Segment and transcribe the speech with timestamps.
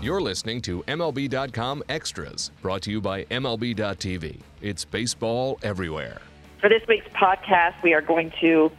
[0.00, 4.38] You're listening to MLB.com Extras, brought to you by MLB.tv.
[4.62, 6.20] It's baseball everywhere.
[6.60, 8.70] For this week's podcast, we are going to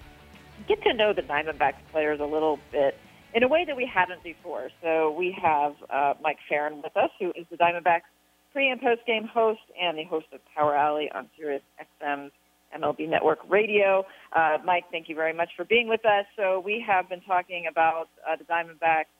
[0.70, 2.98] get to know the Diamondbacks players a little bit
[3.34, 4.70] in a way that we haven't before.
[4.82, 8.08] So we have uh, Mike Ferrin with us, who is the Diamondbacks
[8.54, 11.64] pre and post game host and the host of Power Alley on Sirius
[12.02, 12.32] XM's
[12.74, 14.06] MLB Network Radio.
[14.32, 16.26] Uh, Mike, thank you very much for being with us.
[16.38, 19.12] So we have been talking about uh, the Diamondbacks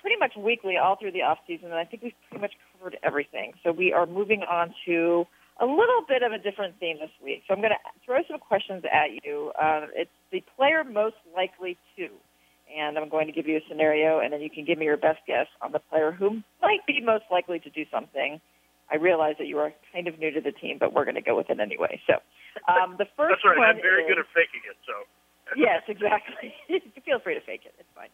[0.00, 2.96] pretty much weekly all through the off season, and I think we've pretty much covered
[3.02, 3.52] everything.
[3.62, 5.26] So we are moving on to
[5.60, 7.42] a little bit of a different theme this week.
[7.46, 9.50] So I'm going to throw some questions at you.
[9.60, 12.08] Uh, it's the player most likely to,
[12.70, 14.96] and I'm going to give you a scenario, and then you can give me your
[14.96, 18.40] best guess on the player who might be most likely to do something.
[18.90, 21.26] I realize that you are kind of new to the team, but we're going to
[21.26, 22.00] go with it anyway.
[22.06, 22.22] So
[22.70, 23.58] um, the first That's right.
[23.58, 24.94] one I'm very is, good at faking it, so.
[25.56, 26.54] yes, exactly.
[27.04, 27.74] Feel free to fake it.
[27.78, 28.08] It's fine.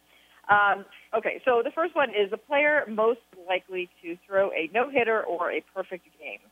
[0.45, 0.85] Um,
[1.17, 5.23] okay, so the first one is the player most likely to throw a no hitter
[5.23, 6.43] or a perfect game.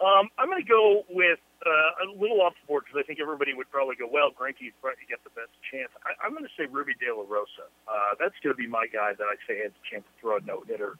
[0.00, 3.20] Um, I'm going to go with uh, a little off the board because I think
[3.20, 5.92] everybody would probably go, well, Greinke's probably get the best chance.
[6.08, 7.68] I, I'm going to say Ruby De La Rosa.
[7.84, 10.40] Uh, that's going to be my guy that I say has a chance to throw
[10.40, 10.96] a no hitter.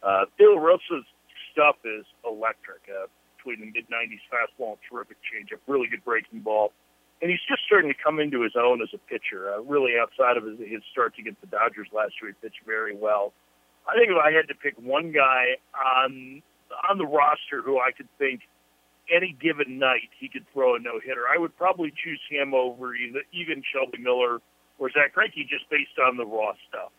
[0.00, 1.04] Uh, De La Rosa's
[1.52, 2.88] stuff is electric.
[2.88, 6.72] Uh, between the mid 90s fastball and terrific changeup, really good breaking ball.
[7.20, 9.52] And he's just starting to come into his own as a pitcher.
[9.52, 12.94] Uh, really, outside of his, his start against the Dodgers last year, he pitched very
[12.94, 13.32] well.
[13.88, 16.42] I think if I had to pick one guy on
[16.88, 18.42] on the roster who I could think
[19.08, 22.94] any given night he could throw a no hitter, I would probably choose him over
[22.94, 24.38] either, even Shelby Miller
[24.78, 26.92] or Zack Greinke just based on the raw stuff.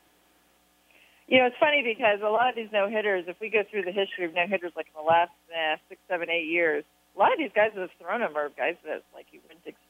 [1.27, 3.83] You know, it's funny because a lot of these no hitters, if we go through
[3.83, 6.83] the history of no hitters, like in the last eh, six, seven, eight years,
[7.15, 9.18] a lot of these guys that have thrown them are guys that like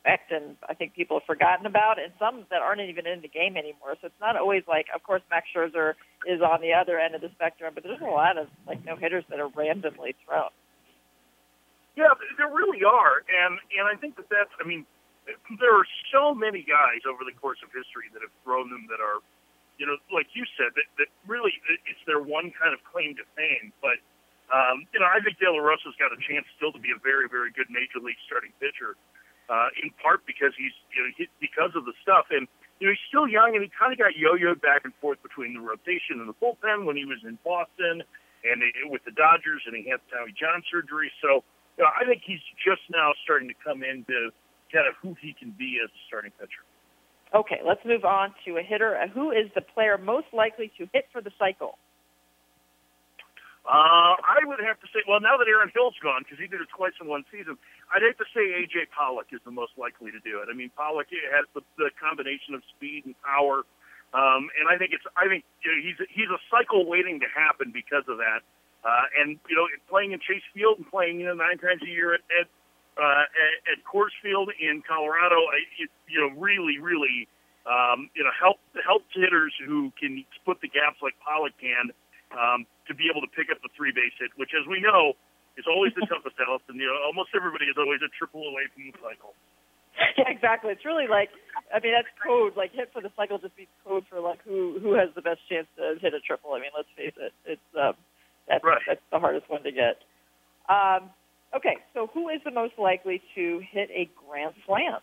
[0.09, 3.27] you and I think people have forgotten about, and some that aren't even in the
[3.27, 3.93] game anymore.
[4.02, 5.93] So it's not always like, of course, Max Scherzer
[6.25, 8.95] is on the other end of the spectrum, but there's a lot of like no
[8.95, 10.49] hitters that are randomly thrown.
[11.95, 14.53] Yeah, there really are, and and I think that that's.
[14.61, 14.86] I mean,
[15.59, 19.03] there are so many guys over the course of history that have thrown them that
[19.03, 19.19] are,
[19.77, 23.25] you know, like you said, that that really it's their one kind of claim to
[23.36, 23.75] fame.
[23.83, 23.99] But
[24.49, 26.99] um, you know, I think De La Rosa's got a chance still to be a
[27.03, 28.95] very very good major league starting pitcher,
[29.49, 32.48] uh, in part because he's you know he, because of the stuff and.
[32.80, 35.52] You know, he's still young, and he kind of got yo-yoed back and forth between
[35.52, 37.99] the rotation and the bullpen when he was in Boston,
[38.48, 41.11] and it, with the Dodgers, and he had Tommy John surgery.
[41.20, 41.43] So,
[41.76, 44.32] you know, I think he's just now starting to come into
[44.71, 46.64] kind of who he can be as a starting pitcher.
[47.36, 48.95] Okay, let's move on to a hitter.
[49.11, 51.76] Who is the player most likely to hit for the cycle?
[53.67, 56.64] Uh, I would have to say, well, now that Aaron Hill's gone, because he did
[56.64, 58.94] it twice in one season, I'd have to say A.J.
[58.94, 60.48] Pollock is the most likely to do it.
[60.50, 63.66] I mean, Pollock has the, the combination of speed and power,
[64.14, 67.30] um, and I think it's, I think you know, he's he's a cycle waiting to
[67.30, 68.45] happen because of that.
[68.86, 71.89] Uh, and you know, playing in Chase Field and playing you know nine times a
[71.89, 72.48] year at at,
[72.98, 73.26] uh,
[73.73, 75.49] at, Coors Field in Colorado,
[75.80, 77.28] it, you know, really, really,
[77.66, 81.92] um, you know, help help hitters who can split the gaps like Pollock can
[82.33, 85.14] um, to be able to pick up the three base hit, which, as we know,
[85.58, 86.61] is always the toughest out.
[86.70, 89.33] And you know, almost everybody is always a triple away from the cycle.
[90.17, 90.71] Yeah, exactly.
[90.71, 91.27] It's really like,
[91.76, 92.55] I mean, that's code.
[92.55, 95.42] Like hit for the cycle just means code for like who who has the best
[95.49, 96.54] chance to hit a triple.
[96.54, 97.93] I mean, let's face it, it's um,
[98.48, 98.80] that's Right.
[98.87, 99.99] that's the hardest one to get.
[100.70, 101.10] Um,
[101.55, 105.02] okay, so who is the most likely to hit a grand slam?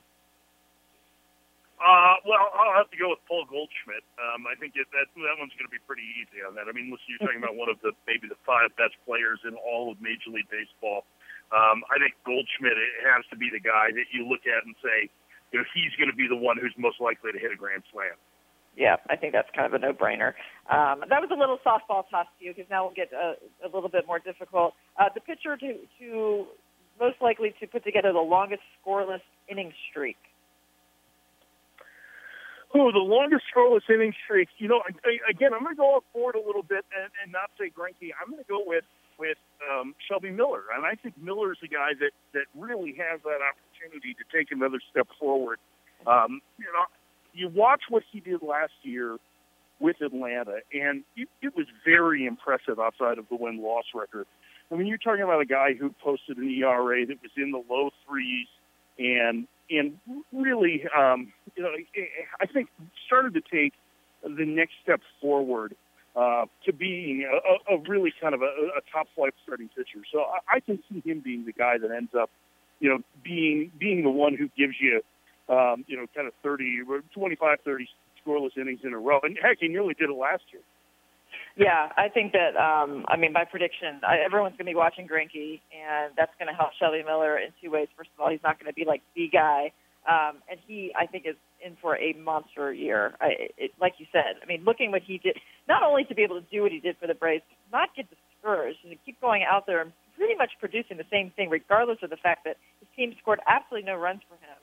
[1.76, 4.00] Uh, well, I'll have to go with Paul Goldschmidt.
[4.16, 6.68] Um, I think it, that that one's going to be pretty easy on that.
[6.68, 9.60] I mean, listen, you're talking about one of the maybe the five best players in
[9.60, 11.04] all of Major League Baseball.
[11.52, 14.72] Um, I think Goldschmidt it has to be the guy that you look at and
[14.80, 15.12] say,
[15.52, 17.84] you know, he's going to be the one who's most likely to hit a grand
[17.92, 18.16] slam.
[18.76, 20.36] Yeah, I think that's kind of a no-brainer.
[20.68, 23.68] Um, that was a little softball toss to you because now we'll get a, a
[23.72, 24.74] little bit more difficult.
[25.00, 26.46] Uh, the pitcher to, to
[27.00, 30.18] most likely to put together the longest scoreless inning streak.
[32.74, 34.48] Oh, the longest scoreless inning streak.
[34.58, 34.82] You know,
[35.30, 38.10] again, I'm going to go off board a little bit and, and not say Greinke.
[38.20, 38.84] I'm going to go with
[39.18, 43.20] with um, Shelby Miller, and I think Miller is a guy that that really has
[43.24, 45.58] that opportunity to take another step forward.
[46.06, 46.84] Um, you know,
[47.32, 49.16] you watch what he did last year
[49.78, 54.26] with Atlanta, and it, it was very impressive outside of the win loss record.
[54.70, 57.62] I mean, you're talking about a guy who posted an ERA that was in the
[57.70, 58.48] low threes,
[58.98, 59.98] and and
[60.32, 61.70] really, um, you know,
[62.40, 62.68] I think
[63.06, 63.72] started to take
[64.22, 65.74] the next step forward
[66.16, 70.04] uh, to being a, a, really kind of a, a top flight starting pitcher.
[70.10, 72.30] So I, I can see him being the guy that ends up,
[72.80, 75.02] you know, being being the one who gives you,
[75.54, 76.82] um, you know, kind of 30,
[77.14, 77.88] 25, 30
[78.24, 79.20] scoreless innings in a row.
[79.22, 80.62] And heck, he nearly did it last year.
[81.56, 82.56] Yeah, I think that.
[82.56, 86.48] Um, I mean, my prediction: I, everyone's going to be watching Greinke, and that's going
[86.48, 87.88] to help Shelby Miller in two ways.
[87.96, 89.72] First of all, he's not going to be like the guy,
[90.04, 93.14] um, and he, I think, is in for a monster year.
[93.20, 95.38] I, it, like you said, I mean, looking what he did,
[95.68, 98.06] not only to be able to do what he did for the Braves, not get
[98.12, 101.98] discouraged and to keep going out there and pretty much producing the same thing, regardless
[102.02, 104.56] of the fact that his team scored absolutely no runs for him.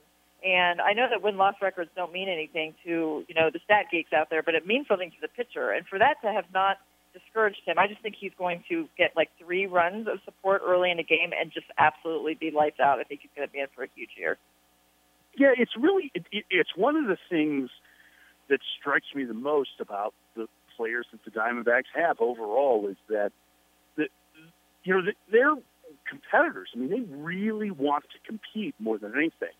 [0.43, 4.11] And I know that win-loss records don't mean anything to you know the stat geeks
[4.11, 5.71] out there, but it means something to the pitcher.
[5.71, 6.77] And for that to have not
[7.13, 10.91] discouraged him, I just think he's going to get like three runs of support early
[10.91, 12.99] in the game and just absolutely be lights out.
[12.99, 14.37] I think he's going to be in for a huge year.
[15.37, 17.69] Yeah, it's really it, it, it's one of the things
[18.49, 23.31] that strikes me the most about the players that the Diamondbacks have overall is that
[23.95, 24.09] that
[24.83, 25.01] you know
[25.31, 25.55] they're
[26.09, 26.69] competitors.
[26.75, 29.55] I mean, they really want to compete more than anything.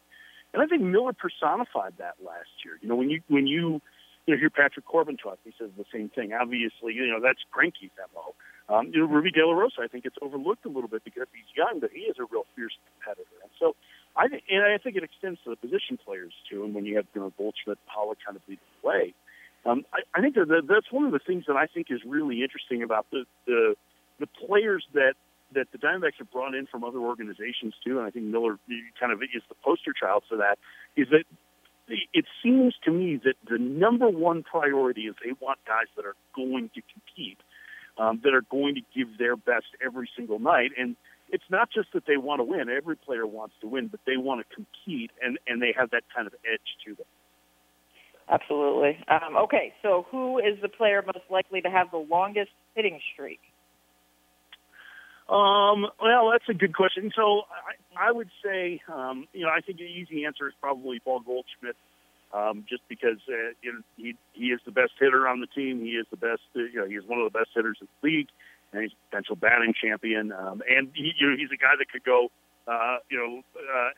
[0.54, 2.78] And I think Miller personified that last year.
[2.82, 3.82] You know, when you when you
[4.26, 6.34] you know hear Patrick Corbin talk, he says the same thing.
[6.34, 8.36] Obviously, you know that's Greinke's mo.
[8.70, 11.28] Um, you know, Ruby De La Rosa, I think it's overlooked a little bit because
[11.34, 13.36] he's young, but he is a real fierce competitor.
[13.44, 13.76] And so
[14.16, 16.64] I think, and I think it extends to the position players too.
[16.64, 19.14] And when you have you know Goldschmidt, Pollock kind of leading the way,
[19.66, 22.44] um, I, I think that that's one of the things that I think is really
[22.44, 23.76] interesting about the the
[24.20, 25.16] the players that
[25.56, 28.58] that the Diamondbacks have brought in from other organizations too, and I think Miller
[29.00, 30.58] kind of is the poster child for that.
[30.96, 31.24] Is that
[31.88, 36.16] it seems to me that the number one priority is they want guys that are
[36.36, 37.40] going to compete,
[37.98, 40.96] um, that are going to give their best every single night, and
[41.30, 42.70] it's not just that they want to win.
[42.70, 46.04] Every player wants to win, but they want to compete, and and they have that
[46.16, 47.08] kind of edge to them.
[48.30, 48.98] Absolutely.
[49.10, 53.40] Um, okay, so who is the player most likely to have the longest hitting streak?
[55.30, 57.12] Um, well, that's a good question.
[57.16, 61.00] So I, I would say, um, you know, I think the easy answer is probably
[61.00, 61.78] Paul Goldschmidt,
[62.34, 65.80] um, just because uh, you know, he he is the best hitter on the team.
[65.80, 66.42] He is the best.
[66.56, 68.28] Uh, you know, he is one of the best hitters in the league,
[68.74, 70.34] and he's a potential batting champion.
[70.34, 72.28] Um, and he, you know, he's a guy that could go,
[72.68, 73.90] uh, you know, uh,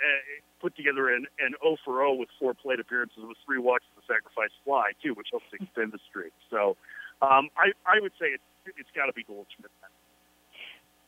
[0.62, 4.04] put together an, an 0 for 0 with four plate appearances with three walks and
[4.04, 6.34] a sacrifice fly too, which helps extend the streak.
[6.52, 6.78] So
[7.22, 8.46] um, I I would say it's
[8.78, 9.74] it's got to be Goldschmidt.
[9.82, 9.90] Then.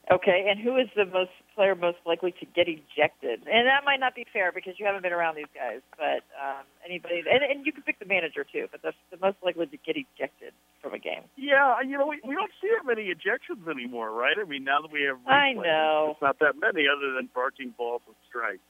[0.07, 3.43] Okay, and who is the most player most likely to get ejected?
[3.43, 6.63] And that might not be fair because you haven't been around these guys, but um,
[6.79, 9.75] anybody, and, and you can pick the manager too, but the, the most likely to
[9.83, 11.27] get ejected from a game.
[11.35, 14.39] Yeah, you know, we, we don't see that many ejections anymore, right?
[14.39, 17.27] I mean, now that we have replay, I know it's not that many other than
[17.35, 18.63] barking balls and strikes.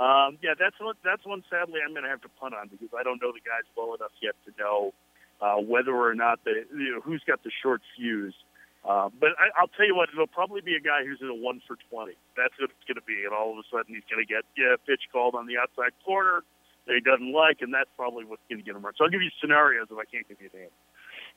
[0.00, 0.96] Um, yeah, that's one.
[1.04, 1.44] That's one.
[1.52, 3.94] Sadly, I'm going to have to punt on because I don't know the guys well
[3.94, 4.90] enough yet to know
[5.44, 8.34] uh, whether or not the you know who's got the short fuse.
[8.84, 11.34] Uh, but I, I'll tell you what, it'll probably be a guy who's in a
[11.34, 12.20] one for twenty.
[12.36, 14.44] That's what it's going to be, and all of a sudden he's going to get
[14.60, 16.44] yeah pitch called on the outside corner
[16.84, 18.92] that he doesn't like, and that's probably what's going to get him run.
[18.96, 20.74] So I'll give you scenarios if I can't give you a name.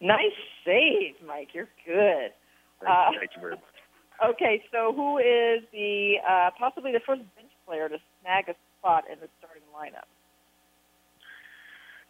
[0.04, 0.36] Nice
[0.68, 1.56] save, Mike.
[1.56, 2.36] You're good.
[2.84, 3.64] Thank, uh, thank you very much.
[4.18, 9.04] Okay, so who is the uh, possibly the first bench player to snag a spot
[9.06, 10.10] in the starting lineup?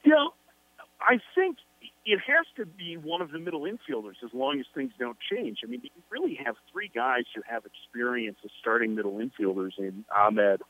[0.06, 0.32] You know,
[1.02, 1.58] I think
[2.08, 5.60] it has to be one of the middle infielders as long as things don't change.
[5.62, 10.06] I mean, you really have three guys who have experience as starting middle infielders in
[10.16, 10.62] Ahmed,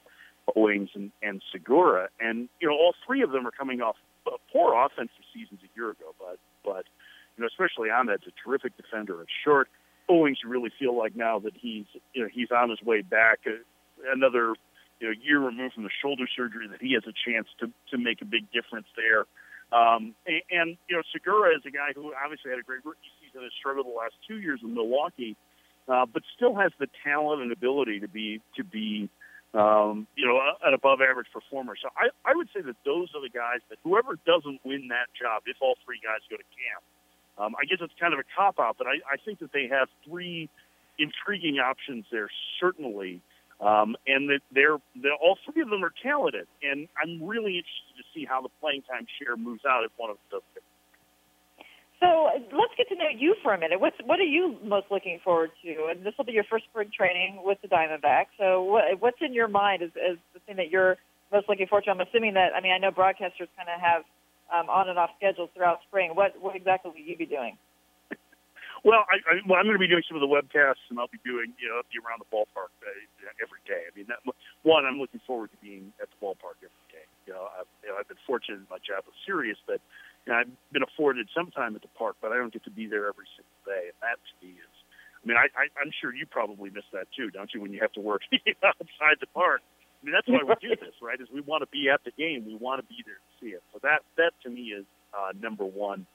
[0.55, 2.09] Owings, and, and Segura.
[2.19, 3.97] And, you know, all three of them are coming off
[4.51, 6.85] poor offensive seasons a year ago, but, but
[7.37, 9.69] you know, especially Ahmed's a terrific defender at short.
[10.09, 13.41] Owings, you really feel like now that he's, you know, he's on his way back,
[13.45, 13.51] uh,
[14.11, 14.55] another,
[14.99, 17.97] you know, year removed from the shoulder surgery, that he has a chance to, to
[17.97, 19.25] make a big difference there.
[19.71, 23.11] Um, and, and, you know, Segura is a guy who obviously had a great rookie
[23.19, 25.35] season, has struggled the last two years in Milwaukee,
[25.87, 29.09] uh, but still has the talent and ability to be, to be,
[29.53, 31.75] um, you know, an above average performer.
[31.81, 35.07] So I, I would say that those are the guys that whoever doesn't win that
[35.19, 36.83] job, if all three guys go to camp,
[37.37, 39.67] um, I guess it's kind of a cop out, but I, I think that they
[39.67, 40.49] have three
[40.97, 43.21] intriguing options there, certainly.
[43.59, 47.86] Um, and that they're, they're all three of them are talented, and I'm really interested
[48.17, 50.63] see how the playing time share moves out if one of them does.
[51.99, 53.79] So let's get to know you for a minute.
[53.79, 55.89] What's what are you most looking forward to?
[55.89, 58.37] And this will be your first spring training with the Diamondbacks.
[58.37, 60.97] So what, what's in your mind is, is the thing that you're
[61.31, 61.91] most looking forward to?
[61.91, 64.03] I'm assuming that I mean I know broadcasters kind of have
[64.53, 66.13] um, on and off schedules throughout spring.
[66.13, 67.57] What what exactly will you be doing?
[68.85, 71.11] Well, I, I, well, I'm going to be doing some of the webcasts, and I'll
[71.11, 72.93] be doing you know be around the ballpark uh,
[73.41, 73.89] every day.
[73.89, 74.21] I mean, that,
[74.61, 76.76] one, I'm looking forward to being at the ballpark every.
[77.27, 79.83] You know, I've, you know, I've been fortunate in my job with Sirius that
[80.25, 82.71] you know, I've been afforded some time at the park, but I don't get to
[82.71, 84.75] be there every single day, and that to me is.
[85.17, 87.59] I mean, I, I, I'm sure you probably miss that too, don't you?
[87.59, 88.21] When you have to work
[88.63, 89.59] outside the park.
[89.99, 91.19] I mean, that's why we do this, right?
[91.19, 93.51] Is we want to be at the game, we want to be there to see
[93.51, 93.63] it.
[93.73, 96.05] So that that to me is uh, number one.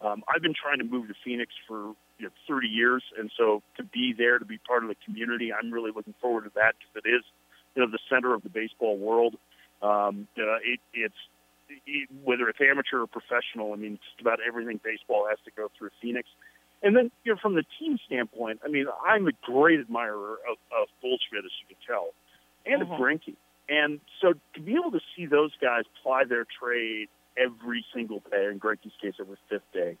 [0.00, 3.62] Um, I've been trying to move to Phoenix for you know, 30 years, and so
[3.76, 6.74] to be there, to be part of the community, I'm really looking forward to that
[6.78, 7.22] because it is,
[7.74, 9.36] you know, the center of the baseball world.
[9.82, 11.14] Um, uh, it, it's
[11.86, 13.72] it, whether it's amateur or professional.
[13.72, 16.28] I mean, just about everything baseball has to go through Phoenix.
[16.82, 20.58] And then, you know, from the team standpoint, I mean, I'm a great admirer of,
[20.76, 22.10] of Goldschmidt, as you can tell,
[22.66, 22.92] and Mhm.
[22.92, 23.36] of Greinke.
[23.68, 28.46] And so to be able to see those guys ply their trade every single day,
[28.46, 29.96] in Greinke's case, every fifth day,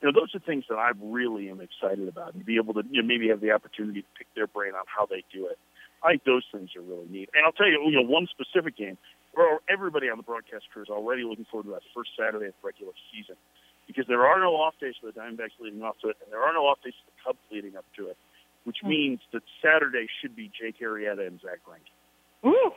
[0.00, 2.34] you know, those are things that I really am excited about.
[2.34, 4.84] And be able to you know, maybe have the opportunity to pick their brain on
[4.86, 5.58] how they do it.
[6.04, 7.30] I think those things are really neat.
[7.34, 8.98] And I'll tell you, you know, one specific game
[9.32, 12.54] where everybody on the broadcast crew is already looking forward to that first Saturday of
[12.60, 13.36] the regular season
[13.88, 16.42] because there are no off days for the Diamondbacks leading off to it, and there
[16.42, 18.16] are no off days for the Cubs leading up to it,
[18.64, 18.88] which Hmm.
[18.88, 21.88] means that Saturday should be Jake Arrieta and Zack Greinke.
[22.48, 22.72] Ooh.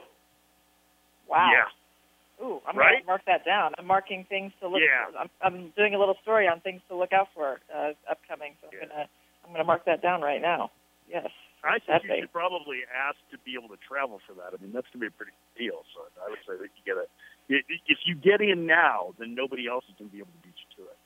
[1.27, 1.51] Wow.
[1.51, 2.45] Yeah.
[2.45, 2.91] Ooh, I'm Right?
[2.91, 3.73] going to mark that down.
[3.77, 5.07] I'm marking things to look Yeah.
[5.11, 5.17] for.
[5.17, 8.55] I'm, I'm doing a little story on things to look out for uh, upcoming.
[8.61, 9.09] So I'm going to
[9.43, 10.71] I'm going to mark that down right now.
[11.07, 11.31] Yes.
[11.67, 14.55] I think you should probably ask to be able to travel for that.
[14.55, 15.83] I mean, that's going to be a pretty big deal.
[15.91, 17.05] So I would say that you get a
[17.49, 20.57] if you get in now, then nobody else is going to be able to beat
[20.59, 20.99] you to it.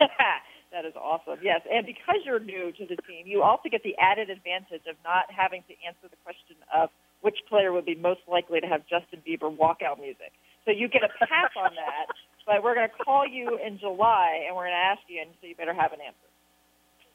[0.72, 1.38] that is awesome.
[1.44, 4.96] Yes, and because you're new to the team, you also get the added advantage of
[5.04, 6.88] not having to answer the question of
[7.20, 10.32] which player would be most likely to have Justin Bieber walkout music.
[10.64, 12.08] So you get a pass on that,
[12.46, 15.30] but we're going to call you in July and we're going to ask you, and
[15.40, 16.28] so you better have an answer.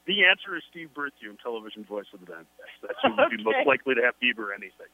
[0.08, 2.46] The answer is Steve Berthiaume, television voice of the band.
[2.82, 4.89] That's who would be most likely to have Bieber anything.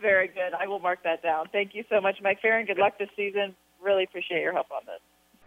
[0.00, 0.54] Very good.
[0.58, 1.46] I will mark that down.
[1.50, 2.66] Thank you so much, Mike Ferrin.
[2.66, 3.54] Good luck this season.
[3.82, 5.00] Really appreciate your help on this.